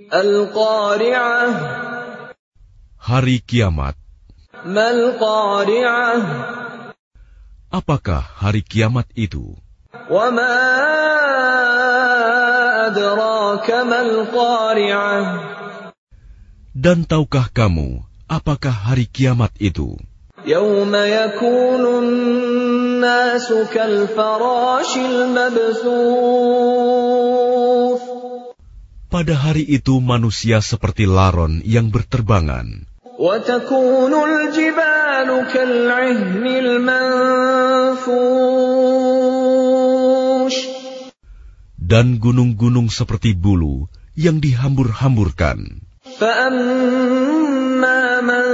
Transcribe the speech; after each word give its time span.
Al-Qari'ah. 0.06 1.50
Hari 2.94 3.42
Kiamat. 3.42 3.98
Mal-Qari'ah. 4.62 6.22
Apakah 7.74 8.22
hari 8.22 8.62
kiamat 8.62 9.10
itu? 9.18 9.58
Wa 10.06 10.30
ma 10.30 10.54
adraka 12.86 13.82
mal-Qari'ah. 13.82 15.42
Dan 16.70 17.02
tahukah 17.02 17.50
kamu 17.50 18.13
apakah 18.27 18.71
hari 18.73 19.05
kiamat 19.09 19.51
itu? 19.59 19.97
يوم 20.45 20.95
يكون 20.95 21.83
الناس 22.03 23.53
كالفراش 23.73 24.97
المبثوث 24.97 26.49
Pada 29.09 29.33
hari 29.33 29.65
itu 29.65 29.97
manusia 30.05 30.61
seperti 30.61 31.09
laron 31.09 31.65
yang 31.65 31.89
berterbangan. 31.89 32.85
وتكون 33.19 34.13
الجبال 34.15 35.29
كالعهن 35.51 36.45
المنفوش 36.47 37.09
Dan 41.89 42.21
gunung-gunung 42.21 42.87
seperti 42.93 43.33
bulu 43.33 43.89
yang 44.13 44.37
dihambur-hamburkan. 44.39 45.81
فأما 46.19 48.01
من 48.21 48.45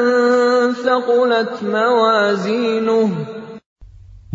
ثقلت 0.73 1.63
موازينه 1.63 3.09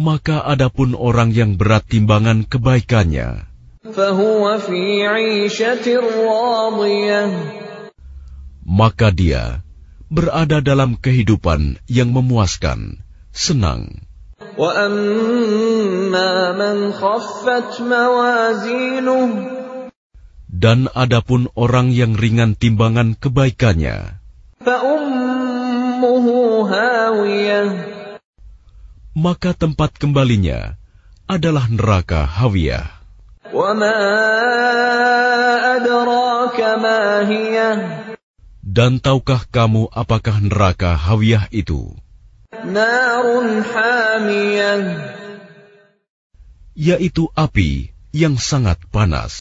Maka 0.01 0.41
adapun 0.49 0.97
orang 0.97 1.29
yang 1.29 1.61
berat 1.61 1.85
timbangan 1.85 2.49
kebaikannya, 2.49 3.45
فهو 3.93 4.59
في 4.59 5.05
عيشة 5.05 5.85
راضية 6.01 7.25
maka 8.71 9.11
dia 9.11 9.67
berada 10.09 10.63
dalam 10.63 10.97
kehidupan 10.97 11.83
yang 11.91 12.15
memuaskan, 12.15 13.03
senang. 13.35 14.07
وأما 14.57 16.33
من 16.57 16.93
خفت 16.93 17.81
موازينه 17.81 19.23
dan 20.56 20.88
adapun 20.96 21.52
orang 21.60 21.92
yang 21.92 22.16
ringan 22.16 22.56
timbangan 22.56 23.20
kebaikannya, 23.20 24.24
maka 29.16 29.52
tempat 29.52 30.00
kembalinya 30.00 30.80
adalah 31.28 31.68
neraka 31.68 32.24
Hawiyah. 32.24 32.88
Dan 38.64 38.92
tahukah 39.04 39.42
kamu 39.52 39.92
apakah 39.92 40.38
neraka 40.40 40.96
Hawiyah 40.96 41.52
itu? 41.52 41.92
Yaitu 46.76 47.24
api 47.36 47.72
yang 48.16 48.36
sangat 48.40 48.80
panas. 48.88 49.34